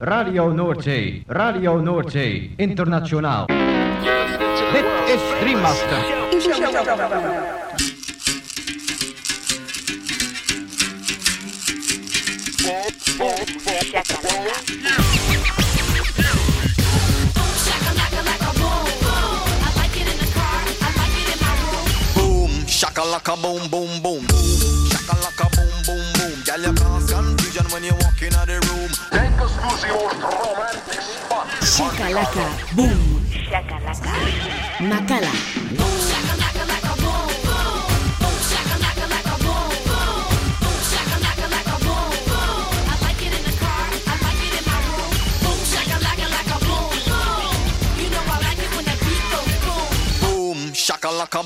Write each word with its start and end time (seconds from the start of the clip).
Radio 0.00 0.52
Noordzee, 0.52 1.24
Radio 1.26 1.80
Noordzee, 1.80 2.52
internationaal. 2.56 3.46
Dit 4.72 4.84
is 5.08 5.20
Dreammaster. 5.40 6.02
Boom, 22.14 22.50
shakalaka 22.66 23.36
boom 23.36 23.68
boom 23.68 24.02
boom. 24.02 24.37
Shakalaka, 32.08 32.46
boom. 32.74 33.20
Shakalaka. 33.28 34.12
Makala. 34.80 35.32
Boom, 35.76 35.76
boom 35.76 36.48
shakalaka 36.48 36.92
boom 41.84 42.08
boom 42.24 42.64
I 42.88 42.96
like 43.04 43.20
it 43.20 43.32
in 43.36 43.42
the 43.44 43.52
car. 43.60 43.84
I 44.08 44.16
like 44.24 44.40
it 44.40 44.56
in 44.56 44.64
my 44.64 44.78
room. 44.88 45.12
boom. 45.44 45.58
Shaken 45.68 46.00
like 51.18 51.34
a 51.34 51.42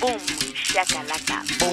boom, 0.00 0.18
shakalaka. 0.58 1.63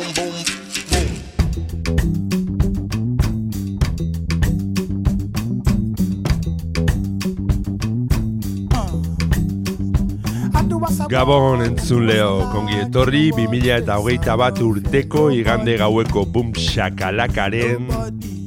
Gabon 11.12 11.60
entzun 11.60 12.06
leo, 12.08 12.46
kongi 12.54 12.78
etorri, 12.86 13.34
2000 13.36 13.74
eta 13.82 13.98
hogeita 14.00 14.38
bat 14.40 14.62
urteko 14.64 15.26
igande 15.36 15.74
gaueko 15.82 16.24
bum 16.24 16.54
shakalakaren 16.56 17.90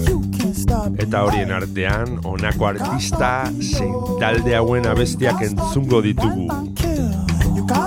Eta 0.98 1.24
horien 1.28 1.52
artean, 1.52 2.20
honako 2.24 2.66
artista 2.72 3.52
zein 3.60 3.94
talde 4.22 4.56
hauen 4.56 4.88
abestiak 4.88 5.42
entzungo 5.50 6.02
ditugu 6.06 6.77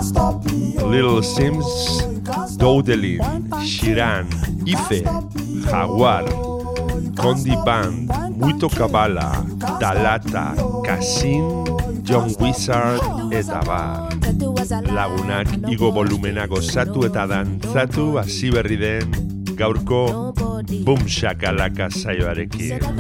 Little 0.01 1.21
Sims, 1.23 2.01
Doudelin, 2.57 3.21
Shiran, 3.61 4.27
Ife, 4.67 5.05
Jaguar, 5.69 6.25
Condi 7.15 7.55
Band, 7.67 8.09
Muito 8.35 8.71
Kabala, 8.71 9.45
Dalata, 9.79 10.55
Kasin, 10.87 11.67
John 12.03 12.35
Wizard 12.41 13.03
eta 13.31 13.61
bar. 13.67 14.09
Lagunak 14.89 15.49
igo 15.69 15.93
volumena 15.93 16.47
gozatu 16.47 17.05
eta 17.05 17.27
dantzatu 17.27 18.19
hasi 18.19 18.51
berri 18.51 18.77
den 18.81 19.13
gaurko 19.55 20.33
Boom 20.85 21.07
Shakalaka 21.07 21.91
saioarekin. 21.91 22.81
I 22.81 22.93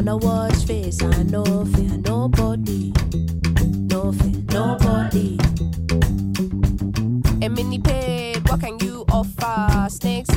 know 0.00 0.16
watch 0.16 0.64
face, 0.64 1.02
I 1.02 1.22
know 1.24 1.66
fear 1.66 1.98
nobody. 1.98 2.93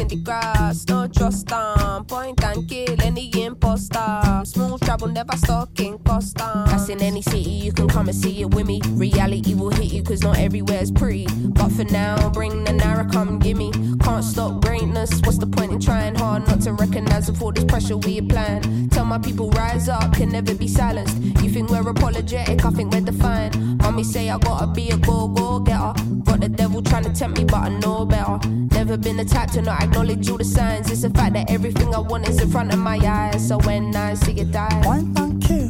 The 0.07 0.15
grass, 0.15 0.85
no 0.87 1.07
trust 1.07 1.47
them. 1.47 2.05
Point 2.05 2.41
and 2.41 2.67
kill 2.69 2.95
any 3.01 3.29
imposter. 3.43 4.41
Smooth 4.45 4.79
travel, 4.81 5.09
never 5.09 5.35
stalking 5.35 5.99
Costa. 6.17 6.43
Um. 6.43 6.65
That's 6.65 6.89
in 6.89 7.01
any 7.01 7.21
city, 7.21 7.51
you 7.65 7.71
can 7.71 7.87
come 7.87 8.07
and 8.07 8.17
see 8.17 8.41
it 8.41 8.53
with 8.53 8.65
me. 8.65 8.81
Reality 8.93 9.53
will 9.53 9.69
hit 9.69 9.93
you, 9.93 10.01
cause 10.01 10.23
not 10.23 10.37
everywhere's 10.39 10.91
pretty. 10.91 11.27
But 11.57 11.69
for 11.69 11.83
now, 11.83 12.29
bring 12.29 12.63
the 12.63 12.71
Naira, 12.71 13.11
come 13.11 13.37
gimme. 13.39 13.71
Can't 13.99 14.23
stop 14.23 14.61
greatness, 14.61 15.21
what's 15.25 15.37
the 15.37 15.47
point 15.47 15.71
in 15.73 15.79
trying 15.79 16.15
hard 16.15 16.47
not 16.47 16.61
to 16.61 16.73
recognize 16.73 17.29
with 17.29 17.41
all 17.41 17.51
this 17.51 17.65
pressure 17.65 17.97
we 17.97 18.17
applying? 18.17 18.89
Tell 18.89 19.05
my 19.05 19.19
people, 19.19 19.51
rise 19.51 19.89
up, 19.89 20.13
can 20.13 20.29
never 20.29 20.55
be 20.55 20.67
silenced. 20.67 21.17
You 21.43 21.49
think 21.49 21.69
we're 21.69 21.87
apologetic, 21.87 22.65
I 22.65 22.69
think 22.71 22.93
we're 22.93 23.01
defiant. 23.01 23.55
Mommy 23.81 24.03
say 24.03 24.29
I 24.29 24.39
gotta 24.39 24.67
be 24.67 24.89
a 24.89 24.97
go 24.97 25.27
go 25.27 25.59
getter. 25.59 25.93
Got 26.23 26.39
the 26.41 26.49
devil 26.49 26.81
trying 26.81 27.03
to 27.03 27.13
tempt 27.13 27.37
me, 27.37 27.45
but 27.45 27.61
I 27.67 27.69
know 27.69 28.05
better. 28.05 28.39
Never 28.73 28.97
been 28.97 29.17
the 29.17 29.25
type 29.25 29.51
to 29.51 29.61
not 29.61 29.83
acknowledge 29.83 30.29
all 30.29 30.37
the 30.37 30.45
signs. 30.45 30.89
It's 30.89 31.01
the 31.03 31.11
fact 31.11 31.33
that 31.33 31.51
everything 31.51 31.93
I 31.93 31.99
want 31.99 32.27
is 32.27 32.41
in 32.41 32.49
front 32.49 32.73
of 32.73 32.79
my 32.79 32.97
eyes. 32.97 33.47
So 33.47 33.59
when 33.59 33.95
I 33.95 34.15
see 34.15 34.33
it 34.39 34.51
die, 34.51 34.81
One 34.85 35.13
and 35.17 35.43
kill. 35.43 35.66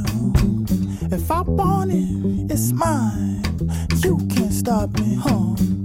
If 1.10 1.32
I 1.32 1.42
want 1.42 1.92
it, 1.92 2.52
it's 2.52 2.74
mine. 2.74 3.42
You 4.04 4.18
can't 4.28 4.52
stop 4.54 4.90
me, 5.00 5.16
huh? 5.16 5.77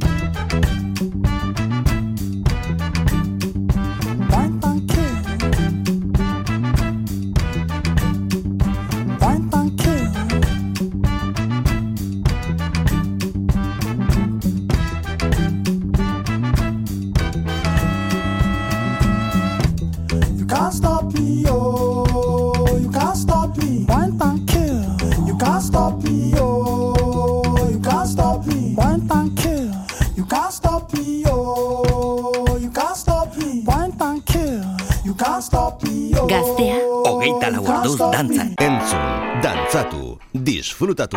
Dantzatu, 39.73 40.21
disfrutatu. 40.37 41.17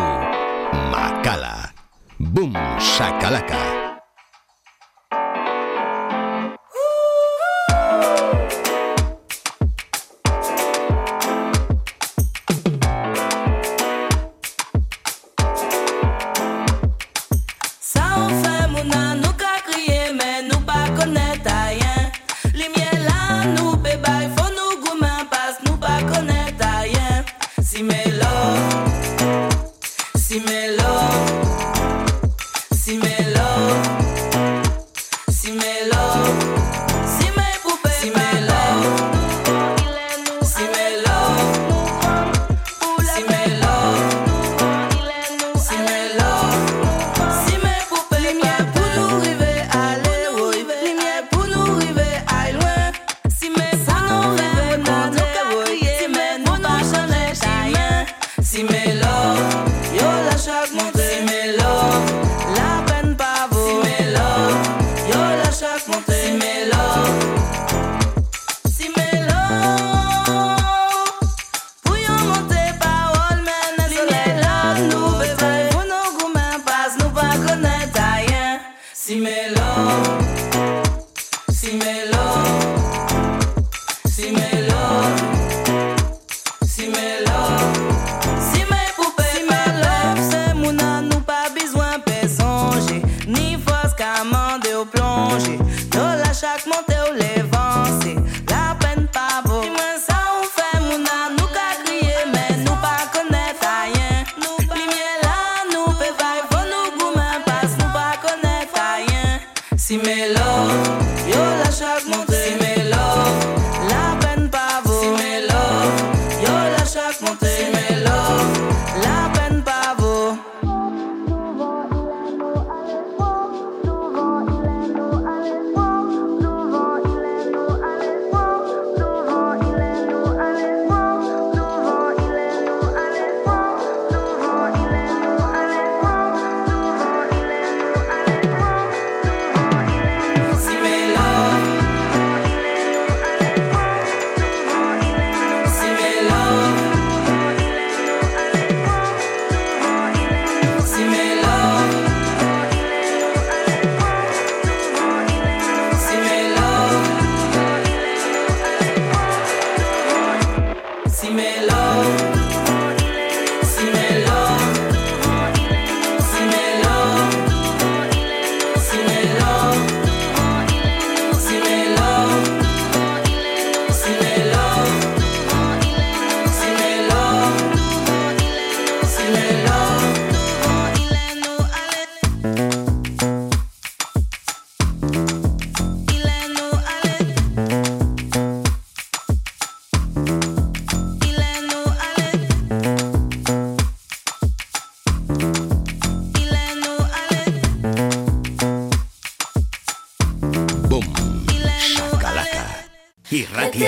Makala. 0.88 1.76
Boom, 2.16 2.56
shakalaka. 2.80 3.85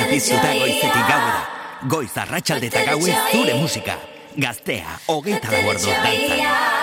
dakizu 0.09 0.35
da 0.43 0.53
goizetik 0.55 1.05
gauera. 1.09 1.43
Goiz 1.89 2.17
arratsalde 2.17 2.71
eta 2.73 2.85
gauez 2.89 3.15
zure 3.33 3.61
musika. 3.61 3.99
Gaztea, 4.39 4.99
hogeita 5.07 5.53
da 5.53 5.63
bordo, 5.67 5.97
dantzan. 6.03 6.78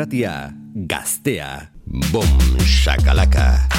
irratia, 0.00 0.52
gaztea, 0.88 1.68
bom, 1.84 2.24
shakalaka. 2.64 3.69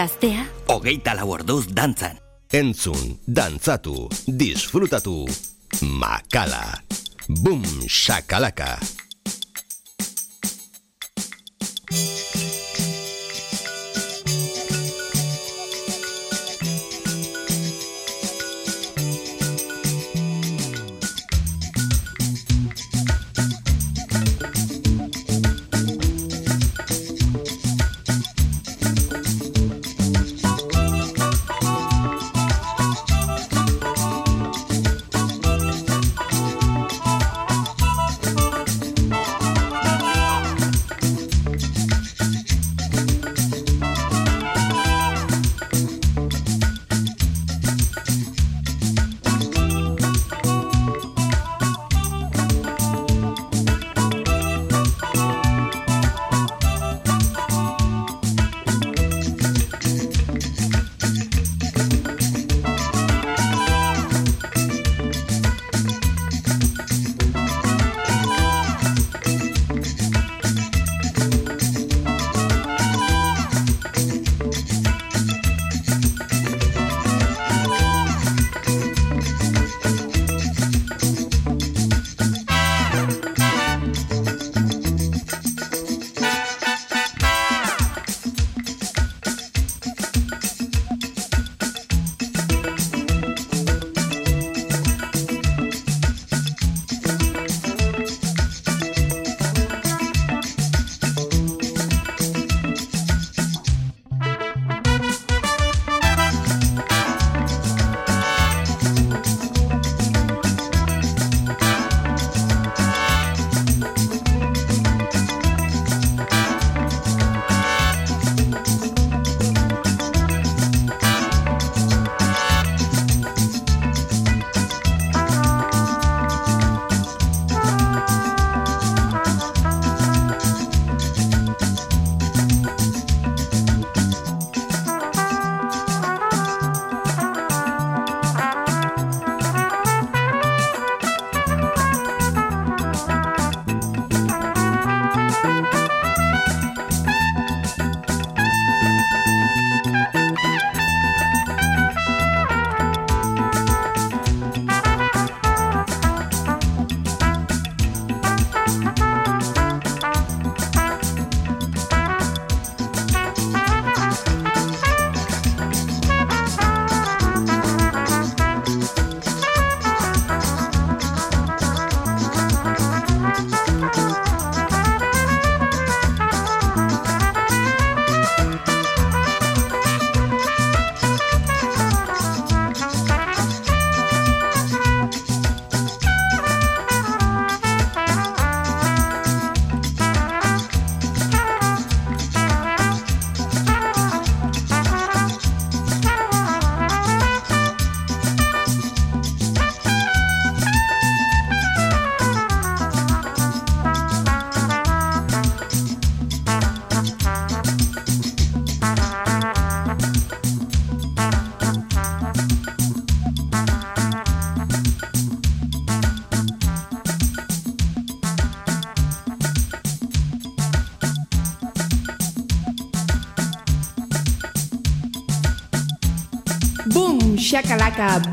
Gaztea, 0.00 0.46
hogeita 0.72 1.12
lau 1.12 1.26
orduz 1.34 1.66
dantzan. 1.76 2.16
Entzun, 2.56 3.18
dantzatu, 3.28 4.06
disfrutatu, 4.24 5.26
makala. 6.00 6.62
Bum, 7.44 7.60
shakalaka. 7.84 8.78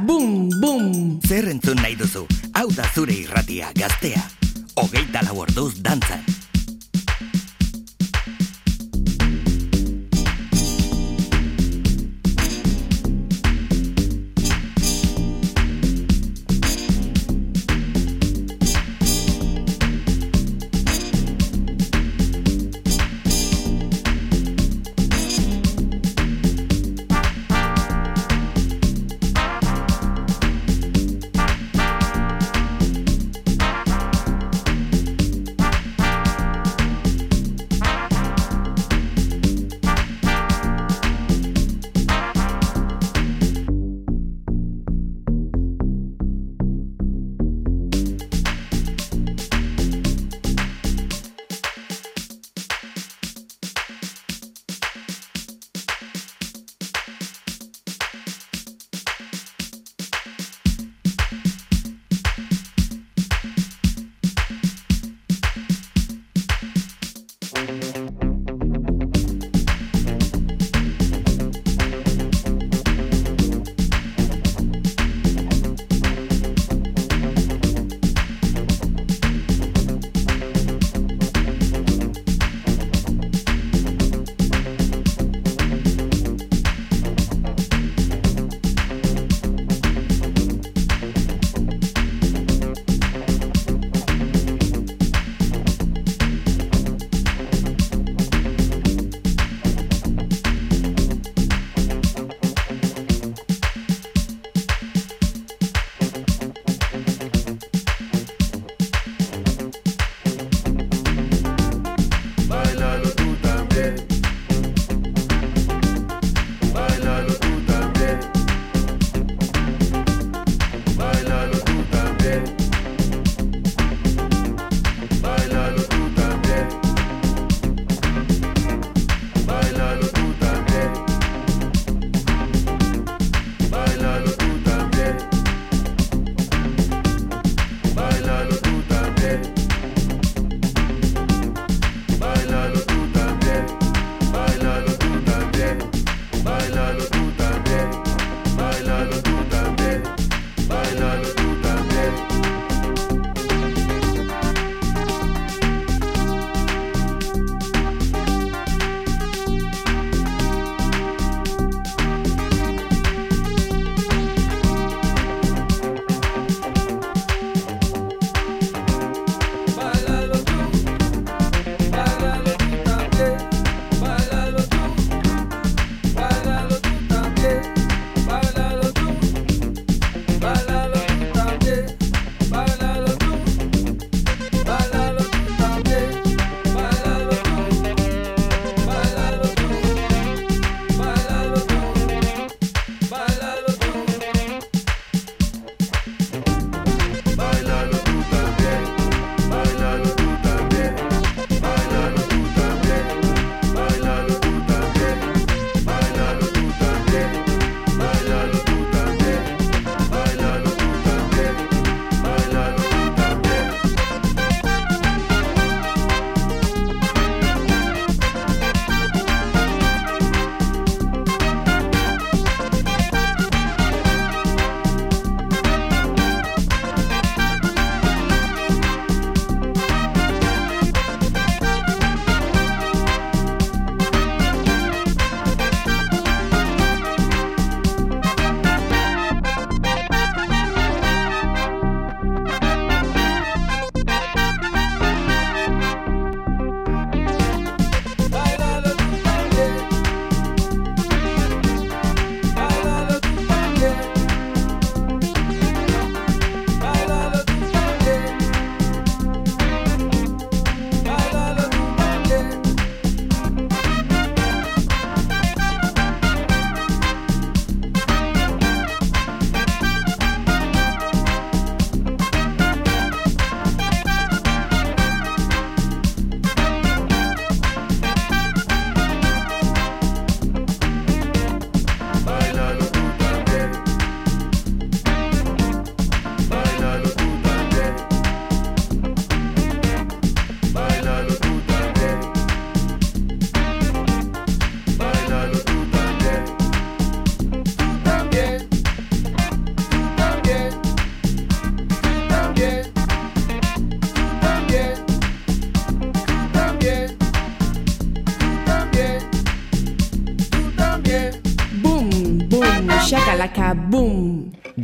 Boom, 0.06 0.48
boom. 0.62 1.20
Zer 1.28 1.50
entzun 1.52 1.82
nahi 1.84 1.98
duzu, 2.00 2.24
hau 2.56 2.68
da 2.72 2.88
zure 2.96 3.20
irratia 3.26 3.76
gaztea. 3.76 4.37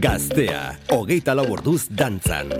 Gaztea, 0.03 0.73
hogeita 0.91 1.31
lau 1.31 1.45
orduz 1.55 1.85
dantzan. 1.87 2.51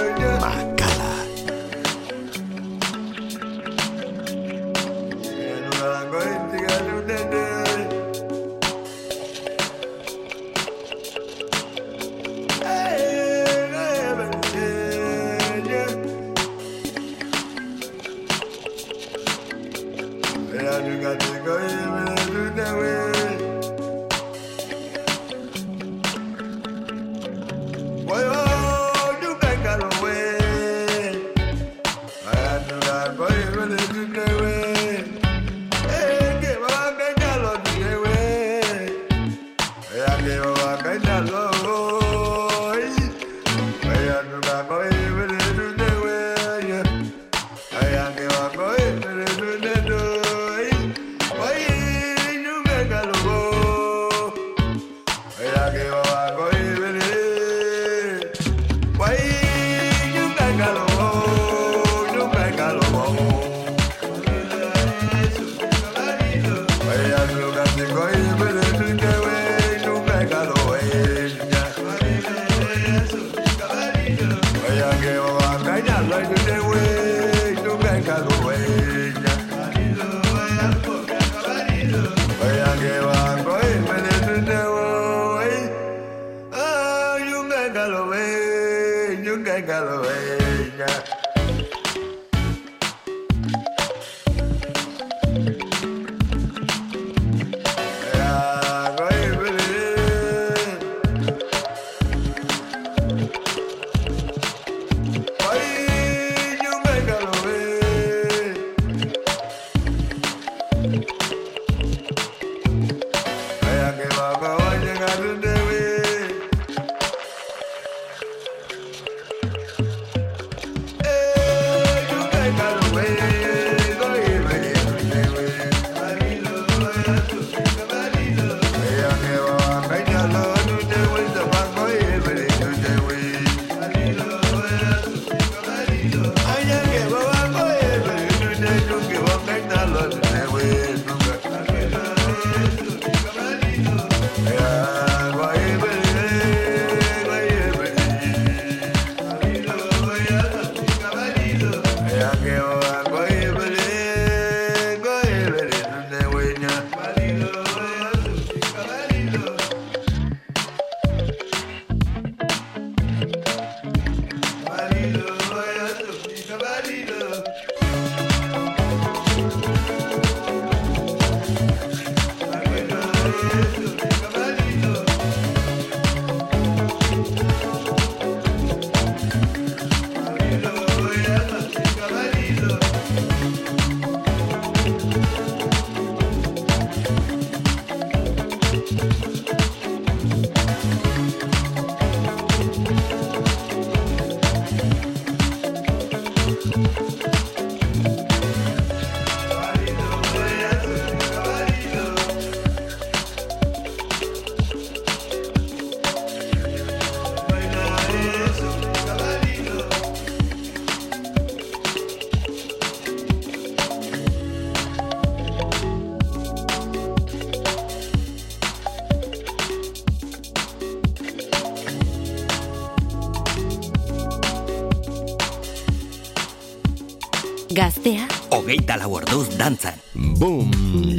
Hogeita 228.75 228.97
lau 228.99 229.13
orduz 229.15 229.55
dantzan. 229.55 229.95
Boom, 230.35 230.67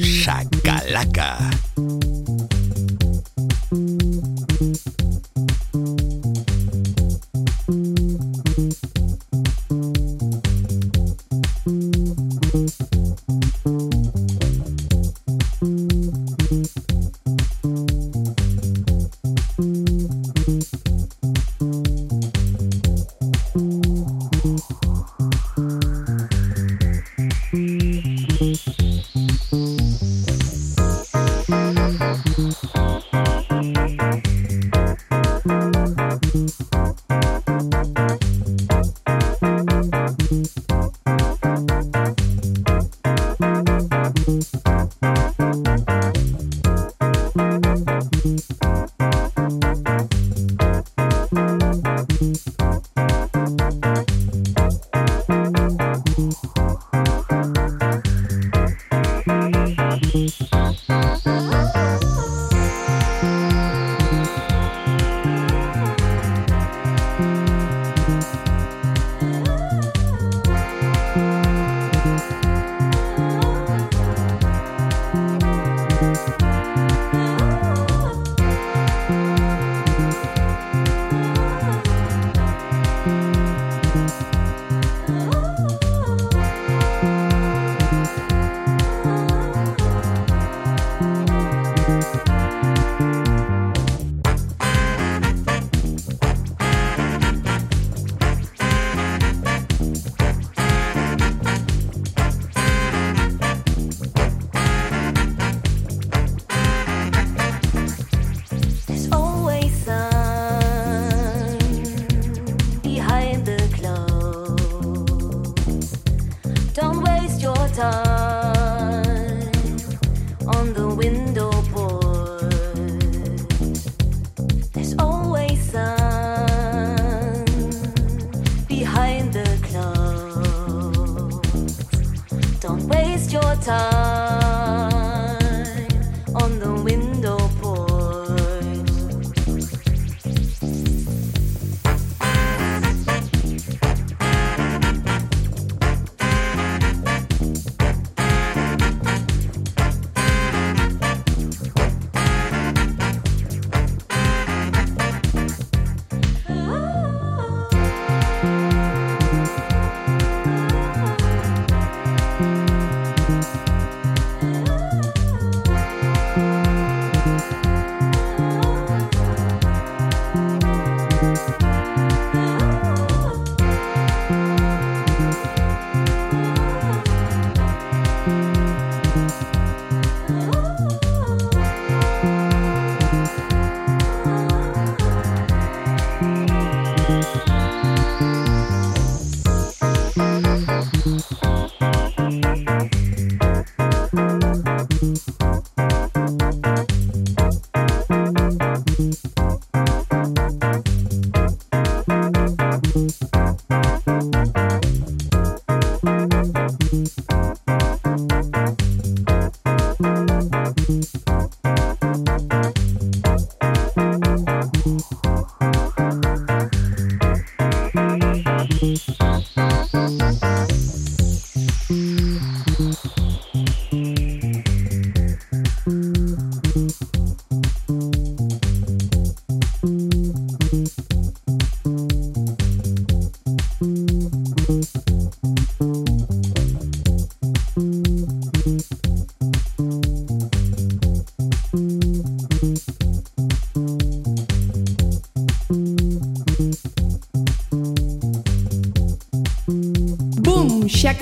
shakalaka. 0.03 1.64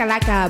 Calaca 0.04 0.50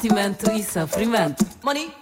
Batimento 0.00 0.50
e 0.52 0.64
sofrimento. 0.64 1.44
Money! 1.62 1.92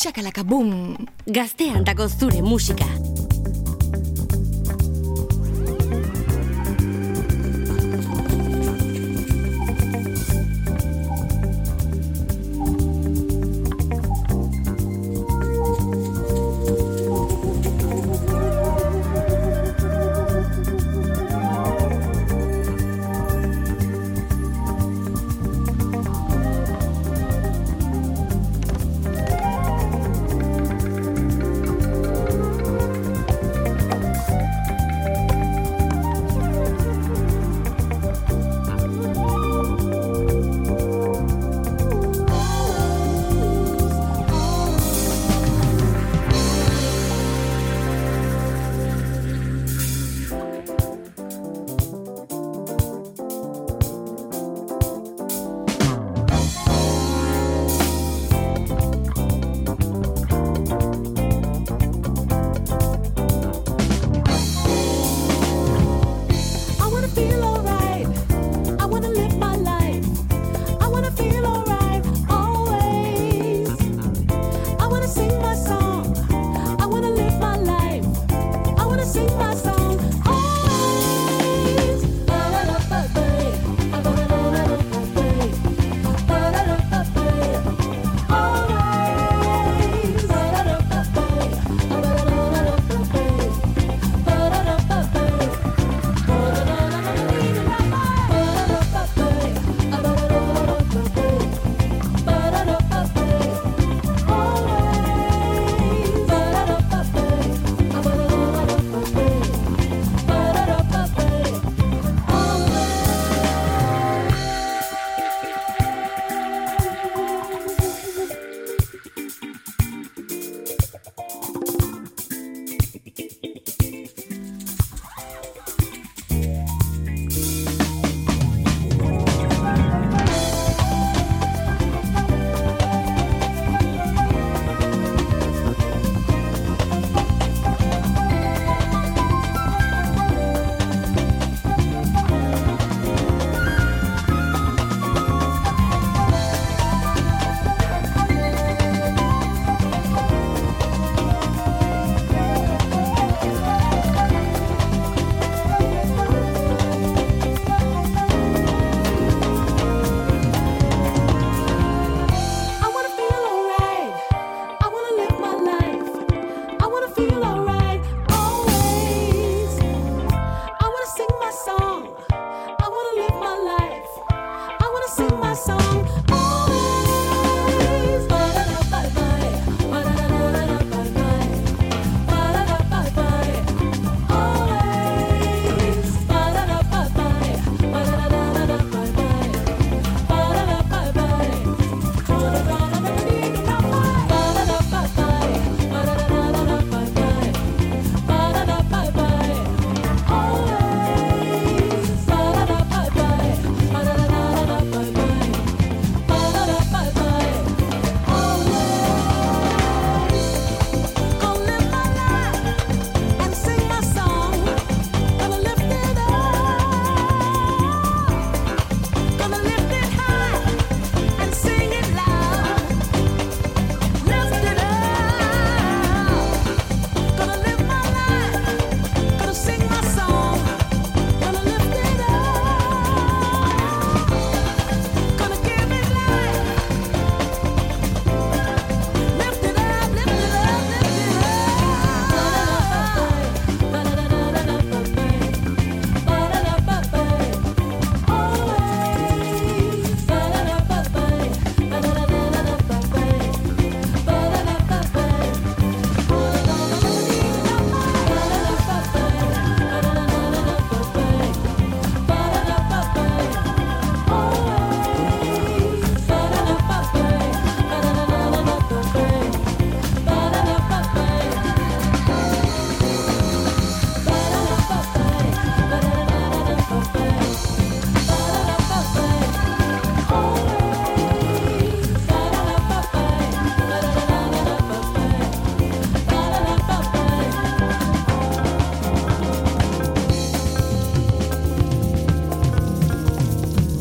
Shakalaka 0.00 0.44
boom. 0.48 0.96
Gaztean 1.28 1.84
dago 1.84 2.08
zure 2.08 2.40
musika. 2.40 3.09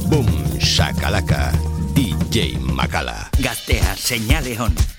Boom, 0.10 0.26
shakalaka, 0.60 1.52
DJ 1.94 2.58
Makala. 2.58 3.30
Gaztea, 3.40 3.96
señale 3.96 4.58
on. 4.60 4.99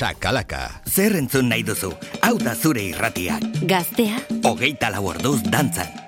Shakalaka. 0.00 0.62
Zer 0.88 1.16
entzun 1.20 1.50
nahi 1.52 1.64
duzu? 1.66 1.92
Hau 2.24 2.36
da 2.40 2.54
zure 2.56 2.86
irratiak. 2.88 3.44
Gaztea, 3.68 4.22
Hogeita 4.48 4.92
lau 4.94 5.04
orduz 5.12 5.40
dantzan. 5.52 5.99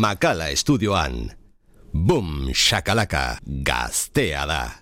Makala 0.00 0.48
estudioan. 0.48 1.28
Boom, 1.92 2.54
shakalaka, 2.56 3.36
gaztea 3.44 4.46
da. 4.48 4.79